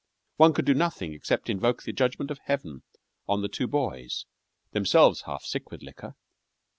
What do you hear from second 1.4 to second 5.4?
invoke the judgment of Heaven on the two boys, themselves